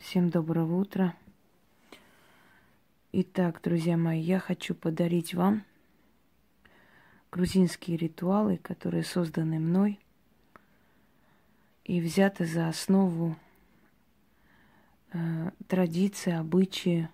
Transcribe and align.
Всем 0.00 0.30
доброго 0.30 0.76
утра. 0.76 1.14
Итак, 3.12 3.60
друзья 3.62 3.96
мои, 3.96 4.20
я 4.20 4.38
хочу 4.38 4.74
подарить 4.74 5.34
вам 5.34 5.64
грузинские 7.32 7.96
ритуалы, 7.96 8.58
которые 8.58 9.02
созданы 9.02 9.58
мной 9.58 9.98
и 11.84 12.00
взяты 12.00 12.46
за 12.46 12.68
основу 12.68 13.36
э, 15.12 15.50
традиции, 15.66 16.32
обычаи, 16.32 17.08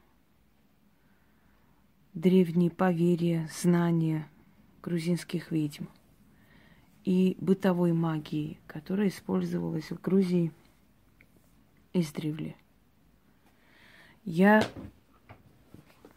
древние 2.12 2.70
поверья, 2.70 3.48
знания 3.50 4.28
грузинских 4.82 5.50
ведьм 5.50 5.86
и 7.02 7.36
бытовой 7.40 7.92
магии, 7.94 8.60
которая 8.66 9.08
использовалась 9.08 9.90
в 9.90 10.00
Грузии 10.00 10.52
издревле. 11.94 12.54
Я 14.24 14.66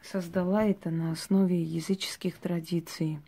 создала 0.01 0.63
это 0.63 0.89
на 0.89 1.11
основе 1.11 1.61
языческих 1.61 2.37
традиций 2.37 3.19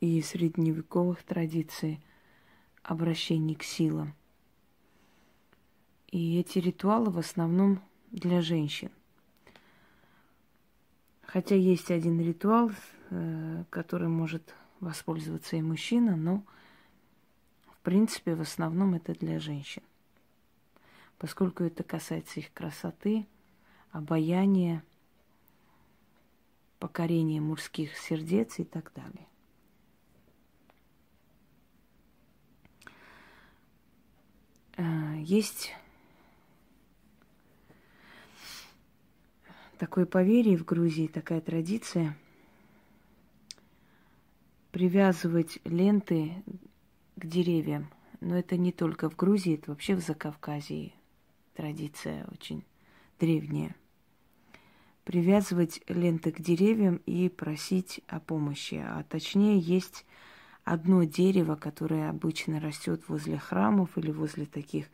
и 0.00 0.20
средневековых 0.20 1.22
традиций 1.22 1.98
обращений 2.82 3.54
к 3.54 3.62
силам. 3.62 4.14
И 6.10 6.38
эти 6.38 6.58
ритуалы 6.58 7.10
в 7.10 7.18
основном 7.18 7.80
для 8.10 8.42
женщин. 8.42 8.90
Хотя 11.22 11.54
есть 11.54 11.90
один 11.90 12.20
ритуал, 12.20 12.70
э, 13.08 13.64
который 13.70 14.08
может 14.08 14.54
воспользоваться 14.80 15.56
и 15.56 15.62
мужчина, 15.62 16.16
но 16.16 16.44
в 17.66 17.78
принципе 17.78 18.34
в 18.34 18.42
основном 18.42 18.92
это 18.92 19.14
для 19.14 19.40
женщин. 19.40 19.82
Поскольку 21.18 21.64
это 21.64 21.82
касается 21.82 22.40
их 22.40 22.52
красоты, 22.52 23.26
обаяния, 23.90 24.82
покорения 26.78 27.40
мужских 27.40 27.96
сердец 27.96 28.58
и 28.58 28.64
так 28.64 28.92
далее. 28.94 29.26
Э, 34.76 35.14
есть 35.20 35.74
такое 39.78 40.06
поверье 40.06 40.56
в 40.56 40.64
Грузии, 40.64 41.06
такая 41.06 41.40
традиция 41.40 42.16
привязывать 44.72 45.60
ленты 45.64 46.42
к 47.16 47.26
деревьям. 47.26 47.88
Но 48.20 48.36
это 48.36 48.56
не 48.56 48.72
только 48.72 49.08
в 49.08 49.14
Грузии, 49.14 49.54
это 49.54 49.70
вообще 49.70 49.94
в 49.94 50.00
Закавказье 50.00 50.92
традиция 51.54 52.26
очень 52.30 52.64
древняя. 53.18 53.74
Привязывать 55.04 55.80
ленты 55.88 56.32
к 56.32 56.40
деревьям 56.40 56.96
и 57.06 57.28
просить 57.28 58.00
о 58.08 58.20
помощи. 58.20 58.76
А 58.86 59.02
точнее, 59.04 59.58
есть 59.58 60.06
одно 60.64 61.04
дерево, 61.04 61.56
которое 61.56 62.08
обычно 62.08 62.60
растет 62.60 63.08
возле 63.08 63.38
храмов 63.38 63.98
или 63.98 64.10
возле 64.10 64.46
таких 64.46 64.86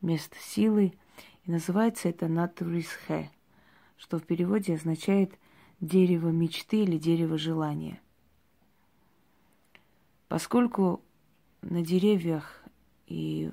мест 0.00 0.34
силы. 0.38 0.92
И 1.44 1.50
называется 1.50 2.08
это 2.08 2.28
Натурисхе 2.28 3.30
что 3.96 4.18
в 4.18 4.24
переводе 4.24 4.74
означает 4.74 5.38
дерево 5.80 6.28
мечты 6.28 6.82
или 6.82 6.98
дерево 6.98 7.38
желания. 7.38 8.00
Поскольку 10.28 11.02
на 11.62 11.82
деревьях 11.82 12.62
и 13.06 13.50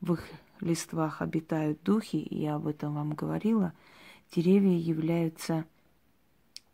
в 0.00 0.12
их 0.12 0.24
листвах 0.64 1.22
обитают 1.22 1.82
духи, 1.82 2.16
и 2.16 2.42
я 2.42 2.56
об 2.56 2.66
этом 2.66 2.94
вам 2.94 3.14
говорила, 3.14 3.72
деревья 4.34 4.76
являются 4.76 5.64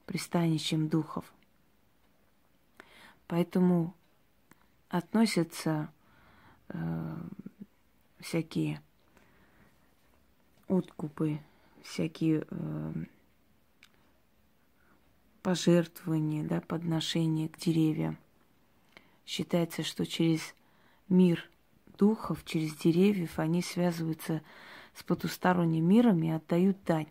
пристанищем 0.06 0.88
духов. 0.88 1.24
Поэтому 3.26 3.94
относятся 4.88 5.92
э, 6.68 7.16
всякие 8.20 8.80
откупы 10.68 11.40
всякие 11.82 12.46
э, 12.48 12.92
пожертвования, 15.42 16.44
да, 16.44 16.60
подношения 16.60 17.48
к 17.48 17.58
деревьям. 17.58 18.18
Считается, 19.26 19.82
что 19.82 20.06
через 20.06 20.54
мир 21.08 21.48
духов, 22.00 22.44
через 22.44 22.74
деревьев 22.74 23.38
они 23.38 23.62
связываются 23.62 24.42
с 24.94 25.02
потусторонним 25.02 25.86
миром 25.86 26.22
и 26.22 26.30
отдают 26.30 26.82
дань. 26.84 27.08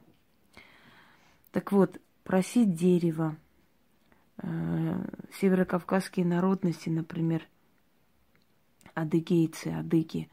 Так 1.51 1.71
вот, 1.71 2.01
просить 2.23 2.75
дерево, 2.75 3.37
э, 4.37 5.05
северокавказские 5.39 6.25
народности, 6.25 6.89
например, 6.89 7.47
адыгейцы, 8.95 9.67
адыги, 9.67 10.29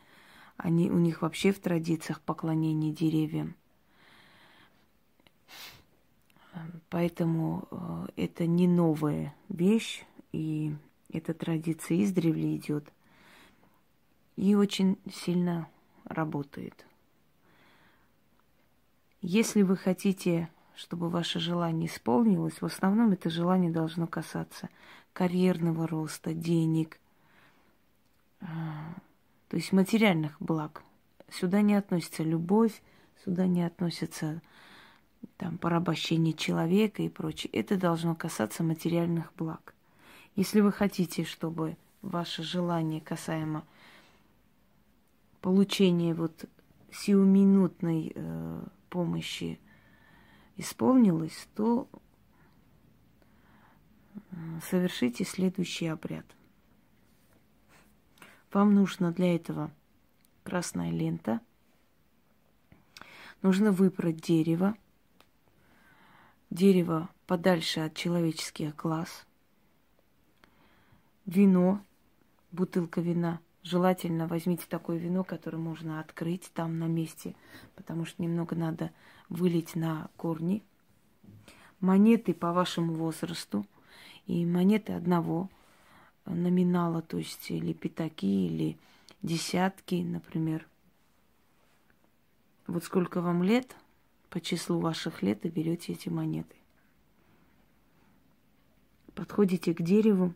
они, 0.56 0.90
у 0.90 0.98
них 0.98 1.22
вообще 1.22 1.52
в 1.52 1.60
традициях 1.60 2.20
поклонение 2.22 2.92
деревьям– 2.92 3.54
Поэтому 6.88 7.68
э, 7.70 8.06
это 8.16 8.46
не 8.46 8.66
новая 8.66 9.34
вещь, 9.48 10.04
и 10.32 10.74
эта 11.12 11.34
традиция 11.34 12.02
издревле 12.02 12.56
идет 12.56 12.90
и 14.36 14.54
очень 14.54 14.98
сильно 15.12 15.68
работает. 16.04 16.86
Если 19.22 19.62
вы 19.62 19.76
хотите, 19.76 20.50
чтобы 20.74 21.08
ваше 21.08 21.40
желание 21.40 21.88
исполнилось, 21.88 22.60
в 22.60 22.66
основном 22.66 23.12
это 23.12 23.30
желание 23.30 23.70
должно 23.70 24.06
касаться 24.06 24.68
карьерного 25.12 25.88
роста, 25.88 26.34
денег, 26.34 27.00
э, 28.40 28.46
то 29.48 29.56
есть 29.56 29.72
материальных 29.72 30.36
благ. 30.40 30.82
Сюда 31.30 31.62
не 31.62 31.74
относится 31.74 32.22
любовь, 32.22 32.82
сюда 33.24 33.46
не 33.46 33.64
относится 33.64 34.42
там, 35.38 35.58
порабощение 35.58 36.34
человека 36.34 37.02
и 37.02 37.08
прочее. 37.08 37.50
Это 37.52 37.76
должно 37.76 38.14
касаться 38.14 38.62
материальных 38.62 39.32
благ. 39.34 39.74
Если 40.36 40.60
вы 40.60 40.70
хотите, 40.70 41.24
чтобы 41.24 41.76
ваше 42.02 42.42
желание 42.42 43.00
касаемо 43.00 43.64
получения 45.40 46.14
вот 46.14 46.44
сиюминутной 46.92 48.12
э, 48.14 48.64
помощи 48.88 49.60
исполнилось, 50.56 51.48
то 51.54 51.88
э, 54.14 54.36
совершите 54.68 55.24
следующий 55.24 55.86
обряд. 55.86 56.26
Вам 58.52 58.74
нужно 58.74 59.12
для 59.12 59.34
этого 59.34 59.70
красная 60.42 60.90
лента. 60.90 61.40
Нужно 63.42 63.70
выбрать 63.72 64.20
дерево– 64.20 64.74
дерево 66.50 67.08
подальше 67.26 67.80
от 67.80 67.94
человеческих 67.94 68.74
глаз, 68.76 69.26
вино, 71.24 71.84
бутылка 72.52 73.00
вина. 73.00 73.40
Желательно 73.66 74.28
возьмите 74.28 74.64
такое 74.68 74.96
вино, 74.96 75.24
которое 75.24 75.58
можно 75.58 75.98
открыть 75.98 76.52
там 76.54 76.78
на 76.78 76.84
месте, 76.84 77.34
потому 77.74 78.04
что 78.04 78.22
немного 78.22 78.54
надо 78.54 78.92
вылить 79.28 79.74
на 79.74 80.08
корни. 80.16 80.62
Монеты 81.80 82.32
по 82.32 82.52
вашему 82.52 82.94
возрасту 82.94 83.66
и 84.28 84.46
монеты 84.46 84.92
одного 84.92 85.50
номинала, 86.26 87.02
то 87.02 87.18
есть 87.18 87.50
или 87.50 87.72
пятаки, 87.72 88.46
или 88.46 88.78
десятки, 89.22 89.96
например. 89.96 90.64
Вот 92.68 92.84
сколько 92.84 93.20
вам 93.20 93.42
лет– 93.42 93.74
по 94.30 94.40
числу 94.40 94.78
ваших 94.78 95.22
лет 95.22 95.44
и 95.44 95.48
берете 95.48 95.92
эти 95.92 96.08
монеты. 96.08 96.54
Подходите 99.16 99.74
к 99.74 99.82
дереву, 99.82 100.34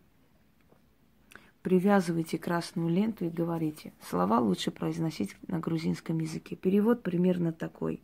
привязывайте 1.62 2.38
красную 2.38 2.88
ленту 2.88 3.26
и 3.26 3.30
говорите. 3.30 3.92
Слова 4.08 4.40
лучше 4.40 4.70
произносить 4.70 5.36
на 5.46 5.58
грузинском 5.58 6.18
языке. 6.18 6.56
Перевод 6.56 7.02
примерно 7.02 7.52
такой. 7.52 8.02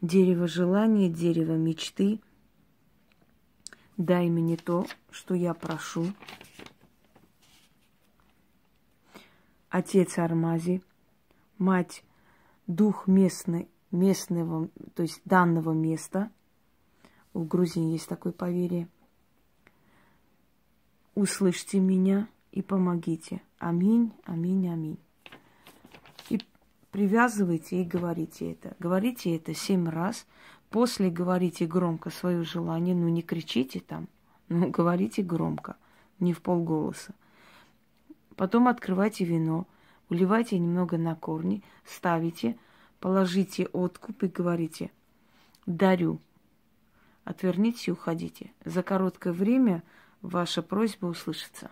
Дерево 0.00 0.46
желания, 0.46 1.08
дерево 1.08 1.52
мечты. 1.52 2.20
Дай 3.96 4.28
мне 4.28 4.56
то, 4.56 4.86
что 5.10 5.34
я 5.34 5.54
прошу. 5.54 6.06
Отец 9.68 10.18
Армази, 10.18 10.82
мать, 11.58 12.04
дух 12.66 13.06
местный, 13.06 13.68
местного, 13.90 14.68
то 14.94 15.02
есть 15.02 15.20
данного 15.24 15.72
места. 15.72 16.30
У 17.32 17.42
Грузии 17.44 17.92
есть 17.92 18.08
такое 18.08 18.32
поверье. 18.32 18.88
Услышьте 21.14 21.78
меня 21.78 22.28
и 22.50 22.62
помогите. 22.62 23.42
Аминь, 23.58 24.12
аминь, 24.24 24.68
аминь. 24.68 24.98
И 26.28 26.40
привязывайте 26.90 27.82
и 27.82 27.84
говорите 27.84 28.52
это. 28.52 28.74
Говорите 28.78 29.36
это 29.36 29.54
семь 29.54 29.88
раз. 29.88 30.26
После 30.70 31.10
говорите 31.10 31.66
громко 31.66 32.10
свое 32.10 32.42
желание. 32.42 32.94
Ну, 32.94 33.08
не 33.08 33.22
кричите 33.22 33.80
там. 33.80 34.08
Ну, 34.48 34.70
говорите 34.70 35.22
громко, 35.22 35.76
не 36.18 36.32
в 36.32 36.42
полголоса. 36.42 37.14
Потом 38.36 38.68
открывайте 38.68 39.24
вино, 39.24 39.66
уливайте 40.08 40.58
немного 40.58 40.98
на 40.98 41.14
корни, 41.14 41.62
ставите, 41.84 42.58
положите 43.00 43.66
откуп 43.72 44.24
и 44.24 44.26
говорите 44.26 44.90
«дарю». 45.66 46.20
Отвернитесь 47.24 47.88
и 47.88 47.92
уходите. 47.92 48.52
За 48.64 48.82
короткое 48.82 49.32
время 49.32 49.82
ваша 50.24 50.62
просьба 50.62 51.06
услышится. 51.06 51.70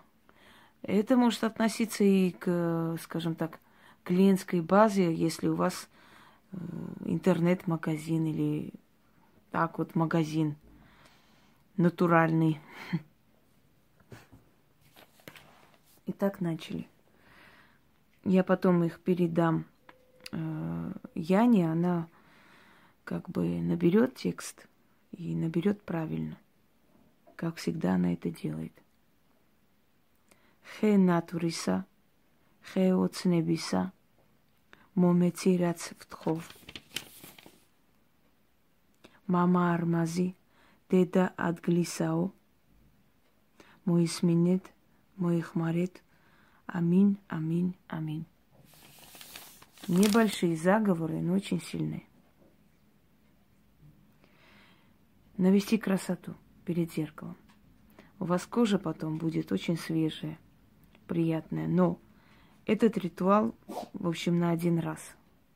Это 0.83 1.17
может 1.17 1.43
относиться 1.45 2.05
и 2.05 2.33
к, 2.33 2.97
скажем 3.03 3.35
так, 3.35 3.59
клиентской 4.05 4.61
базе, 4.61 5.15
если 5.15 5.49
у 5.49 5.55
вас 5.55 5.89
э, 6.53 6.57
интернет-магазин 7.07 8.27
или 8.27 8.75
так 9.51 9.79
вот 9.79 9.95
магазин 9.95 10.57
натуральный. 11.77 12.61
И 16.07 16.13
так 16.13 16.41
начали. 16.41 16.89
Я 18.25 18.43
потом 18.43 18.83
их 18.83 18.99
передам 19.01 19.67
э, 20.33 20.93
Яне, 21.15 21.71
она 21.71 22.09
как 23.05 23.31
бы 23.31 23.61
наберет 23.61 24.17
текст 24.17 24.67
и 25.13 25.37
наберет 25.37 25.81
правильно. 25.83 26.37
Как 27.42 27.56
всегда 27.58 27.94
она 27.96 28.14
это 28.14 28.30
делает. 28.30 28.74
ხე 30.68 30.92
ნატვრისა, 31.00 31.78
ხე 32.70 32.86
ოცნებისა, 33.04 33.82
მომეცი 35.00 35.52
რაც 35.64 35.82
ვთხოვ. 36.02 36.42
мама 39.28 39.62
არმაზი, 39.76 40.30
დედა 40.92 41.24
ადგლისაო, 41.36 42.32
მოისმინეთ, 43.88 44.70
მოიხმარეთ, 45.20 45.96
амин, 46.80 47.10
амин, 47.28 47.76
амин. 47.92 48.24
Небольшие 49.88 50.56
заговоры, 50.56 51.20
но 51.22 51.34
очень 51.34 51.62
сильные. 51.62 52.04
Навести 55.38 55.78
красоту 55.78 56.36
перед 56.73 56.91
зеркалом. 56.91 57.37
У 58.19 58.25
вас 58.25 58.47
кожа 58.47 58.79
потом 58.79 59.19
будет 59.19 59.53
очень 59.53 59.77
свежая 59.77 60.39
приятное. 61.07 61.69
Но 61.69 61.99
этот 62.65 62.97
ритуал, 62.97 63.55
в 63.93 64.09
общем, 64.09 64.39
на 64.39 64.53
один 64.53 64.79
раз. 64.79 65.01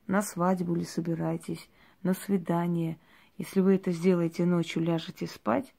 На 0.05 0.21
свадьбу 0.21 0.75
ли 0.75 0.83
собираетесь, 0.83 1.69
на 2.03 2.13
свидание. 2.13 2.99
Если 3.39 3.61
вы 3.61 3.75
это 3.75 3.91
сделаете 3.91 4.45
ночью, 4.45 4.83
ляжете 4.83 5.25
спать, 5.25 5.73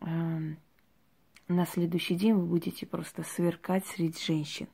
э, 0.00 0.38
на 1.48 1.66
следующий 1.66 2.14
день 2.14 2.34
вы 2.34 2.46
будете 2.46 2.86
просто 2.86 3.24
сверкать 3.24 3.84
среди 3.86 4.16
женщин. 4.24 4.68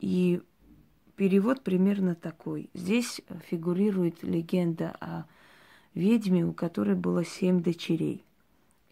И 0.00 0.42
перевод 1.14 1.62
примерно 1.62 2.16
такой. 2.16 2.68
Здесь 2.74 3.20
фигурирует 3.48 4.24
легенда 4.24 4.96
о 5.00 5.24
ведьме, 5.94 6.44
у 6.44 6.52
которой 6.52 6.94
было 6.94 7.24
семь 7.24 7.62
дочерей– 7.62 8.24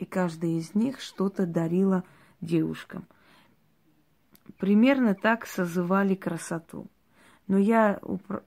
и 0.00 0.06
каждая 0.06 0.52
из 0.52 0.74
них 0.74 0.98
что-то 1.00 1.46
дарила 1.46 2.04
девушкам. 2.40 3.06
Примерно 4.56 5.14
так 5.14 5.46
созывали 5.46 6.14
красоту. 6.14 6.86
Но 7.46 7.58
я 7.58 8.00
в 8.02 8.42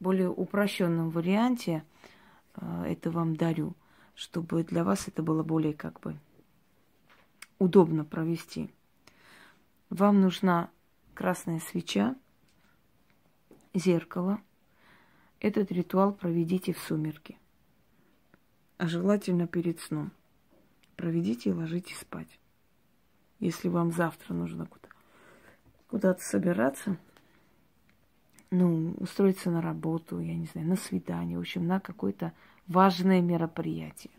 более 0.00 0.30
упрощенном 0.30 1.10
варианте 1.10 1.84
э, 2.56 2.84
это 2.88 3.12
вам 3.12 3.36
дарю, 3.36 3.74
чтобы 4.16 4.64
для 4.64 4.82
вас 4.82 5.06
это 5.06 5.22
было 5.22 5.44
более 5.44 5.74
как 5.74 6.00
бы 6.00 6.18
удобно 7.60 8.04
провести. 8.04 8.68
Вам 9.90 10.20
нужна 10.20 10.70
красная 11.14 11.60
свеча, 11.60 12.16
зеркало. 13.74 14.40
Этот 15.38 15.70
ритуал 15.70 16.12
проведите 16.12 16.72
в 16.72 16.80
сумерки, 16.80 17.38
а 18.80 18.86
желательно 18.86 19.46
перед 19.46 19.78
сном 19.78 20.10
проведите 20.96 21.50
и 21.50 21.52
ложитесь 21.52 21.98
спать. 21.98 22.40
Если 23.38 23.68
вам 23.68 23.92
завтра 23.92 24.32
нужно 24.32 24.64
куда- 24.64 24.88
куда-то 25.88 26.22
собираться, 26.22 26.96
ну, 28.50 28.92
устроиться 28.92 29.50
на 29.50 29.60
работу, 29.60 30.18
я 30.18 30.34
не 30.34 30.46
знаю, 30.46 30.66
на 30.66 30.76
свидание, 30.76 31.36
в 31.36 31.42
общем, 31.42 31.66
на 31.66 31.78
какое-то 31.78 32.32
важное 32.68 33.20
мероприятие. 33.20 34.14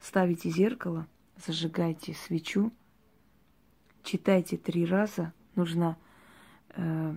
Ставите 0.00 0.50
зеркало, 0.50 1.06
зажигайте 1.46 2.12
свечу, 2.12 2.72
читайте 4.02 4.58
три 4.58 4.84
раза. 4.84 5.32
Нужно 5.54 5.96
э, 6.76 7.14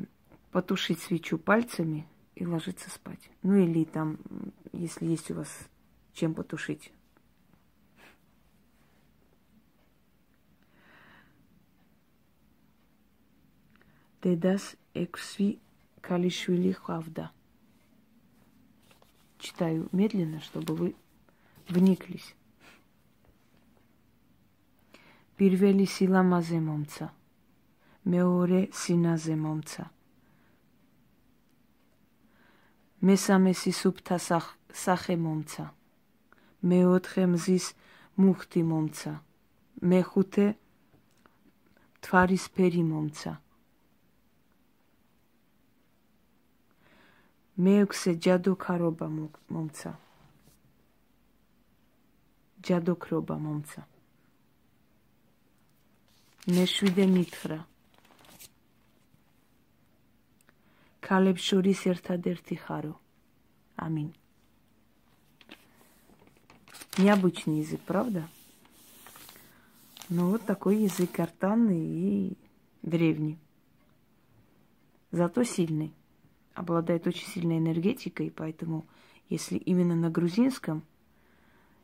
потушить 0.52 1.02
свечу 1.02 1.38
пальцами 1.38 2.08
и 2.37 2.47
ложиться 2.47 2.91
спать. 2.91 3.31
Ну 3.43 3.55
или 3.55 3.85
там, 3.85 4.19
если 4.73 5.07
есть 5.07 5.31
у 5.31 5.35
вас 5.35 5.49
чем 6.13 6.35
потушить. 6.35 6.93
Дедас 14.23 14.77
эксви 14.95 15.59
калишвили 16.01 16.73
хавда. 16.73 17.33
Читаю 19.39 19.89
медленно, 19.91 20.41
чтобы 20.41 20.77
вы 20.77 20.95
вниклись. 21.69 22.35
პირველი 25.43 25.87
სილამაზე 25.91 26.59
მომცა. 26.63 27.07
მეორე 28.13 28.61
სინაზე 28.81 29.35
მომცა. 29.43 29.85
მესამე 33.06 33.52
სისუფთა 33.54 34.18
სახე 34.74 35.16
მომცა. 35.22 35.66
მეოთხე 36.70 37.24
მზის 37.34 37.66
მუხტი 38.18 38.62
მომცა. 38.72 39.14
მეხუთე 39.90 40.48
თვარისფერი 42.02 42.84
მომცა. 42.92 43.34
მეექვსე 47.64 48.12
ჯადოქარობა 48.24 49.08
მომცა. 49.54 49.92
ჯადოქრობა 52.66 53.36
მომცა. 53.46 53.82
მეშვიდე 56.54 57.06
მითხრა. 57.14 57.60
ქალებს 61.07 61.43
შორის 61.43 61.81
ერთადერთი 61.93 62.57
ხარო. 62.65 62.95
ამინ. 63.77 64.13
Необычный 66.99 67.61
язык, 67.61 67.81
правда? 67.81 68.29
Ну 70.09 70.31
вот 70.31 70.45
такой 70.45 70.77
язык 70.77 71.11
гортанный 71.13 71.81
и 71.81 72.37
древний. 72.83 73.39
Зато 75.11 75.43
сильный. 75.43 75.93
Обладает 76.55 77.07
очень 77.07 77.27
сильной 77.27 77.59
энергетикой, 77.59 78.31
поэтому 78.31 78.85
если 79.31 79.57
именно 79.57 79.95
на 79.95 80.11
грузинском 80.11 80.83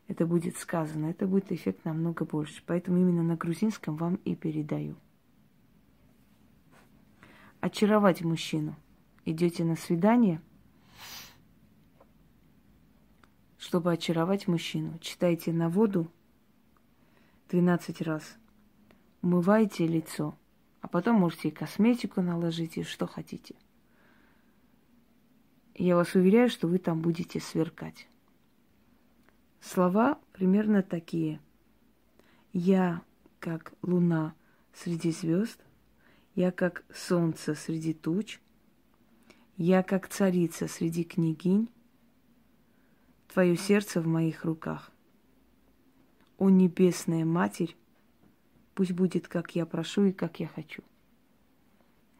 это 0.07 0.25
будет 0.25 0.57
сказано, 0.57 1.07
это 1.07 1.25
будет 1.27 1.51
эффект 1.51 1.85
намного 1.85 2.23
больше. 2.25 2.61
Поэтому 2.65 2.97
именно 2.97 3.23
на 3.23 3.35
грузинском 3.35 3.95
вам 3.95 4.15
и 4.25 4.35
передаю. 4.35 4.95
Очаровать 7.61 8.21
мужчину. 8.21 8.75
Идете 9.24 9.64
на 9.64 9.76
свидание– 9.76 10.40
чтобы 13.64 13.92
очаровать 13.92 14.46
мужчину. 14.46 14.98
Читайте 15.00 15.50
на 15.50 15.70
воду 15.70 16.08
12 17.48 18.02
раз. 18.02 18.36
Умывайте 19.22 19.86
лицо. 19.86 20.36
А 20.82 20.86
потом 20.86 21.16
можете 21.16 21.48
и 21.48 21.50
косметику 21.50 22.20
наложить, 22.20 22.76
и 22.76 22.82
что 22.82 23.06
хотите. 23.06 23.54
Я 25.74 25.96
вас 25.96 26.14
уверяю, 26.14 26.50
что 26.50 26.68
вы 26.68 26.78
там 26.78 27.00
будете 27.00 27.40
сверкать. 27.40 28.06
Слова 29.62 30.20
примерно 30.34 30.82
такие. 30.82 31.40
Я 32.52 33.00
как 33.40 33.72
луна 33.80 34.34
среди 34.74 35.10
звезд, 35.10 35.58
я 36.34 36.52
как 36.52 36.84
солнце 36.94 37.54
среди 37.54 37.94
туч, 37.94 38.40
я 39.56 39.82
как 39.84 40.08
царица 40.08 40.66
среди 40.66 41.04
княгинь, 41.04 41.68
Твое 43.34 43.56
сердце 43.56 44.00
в 44.00 44.06
моих 44.06 44.44
руках. 44.44 44.92
О 46.38 46.50
небесная 46.50 47.24
Матерь, 47.24 47.76
пусть 48.74 48.92
будет, 48.92 49.26
как 49.26 49.56
я 49.56 49.66
прошу 49.66 50.04
и 50.04 50.12
как 50.12 50.38
я 50.38 50.46
хочу. 50.46 50.84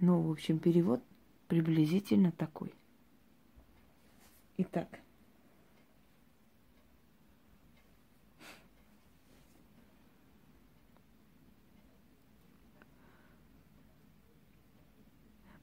Ну, 0.00 0.22
в 0.22 0.30
общем, 0.32 0.58
перевод 0.58 1.00
приблизительно 1.46 2.32
такой. 2.32 2.74
Итак. 4.56 4.88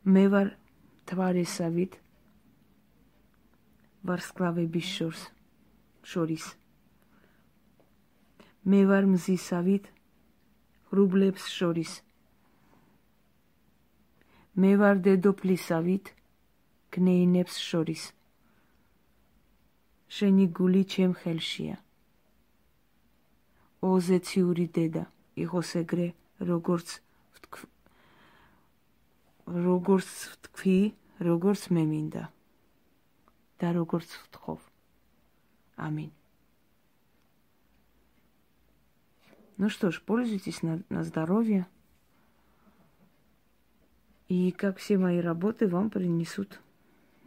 Мевар 0.06 0.58
თვარესავით 1.12 1.96
ვარსკვლავების 4.08 4.92
შორს 4.96 5.24
შორის. 6.12 6.46
მე 8.72 8.80
ვარ 8.92 9.08
მზისავით 9.12 9.90
რუბლებს 10.96 11.50
შორის. 11.52 11.98
მე 14.56 14.72
ვარ 14.80 15.04
დედოფლისავით 15.10 16.14
გნეინებს 16.96 17.60
შორის. 17.60 18.08
შენი 20.16 20.48
გული 20.56 20.84
ჩემ 20.96 21.14
ხელშია. 21.20 21.76
ოზეციური 23.92 24.66
დედა 24.80 25.04
იყოს 25.44 25.76
ეგრე 25.84 26.08
როგორც 26.40 27.02
როგორც 29.52 30.10
ვთქვი, 30.32 30.80
როგორც 31.21 31.71
მე 31.73 31.85
მინდა 31.89 32.25
და 33.61 33.69
როგორც 33.73 34.09
ვთხოვ. 34.09 34.61
Аминь. 35.77 36.13
Ну 39.59 39.69
что 39.69 39.91
ж, 39.91 40.03
пользуйтесь 40.03 40.63
на, 40.63 40.83
на 40.89 41.03
здоровье. 41.05 41.67
И 44.29 44.51
как 44.53 44.79
все 44.79 44.99
мои 44.99 45.21
работы 45.21 45.69
вам 45.69 45.89
принесут 45.89 46.61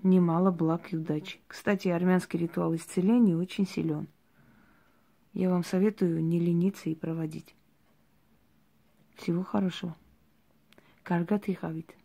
немало 0.03 0.51
благ 0.51 0.93
и 0.93 0.97
удачи. 0.97 1.39
Кстати, 1.47 1.87
армянский 1.87 2.39
ритуал 2.39 2.75
исцеления 2.75 3.35
очень 3.35 3.65
силен. 3.65 4.07
Я 5.33 5.49
вам 5.49 5.63
советую 5.63 6.23
не 6.23 6.39
лениться 6.39 6.89
и 6.89 6.95
проводить. 6.95 7.55
Всего 9.15 9.43
хорошего. 9.43 9.95
Каргат 11.03 11.47
и 11.47 11.53
хавит. 11.53 11.95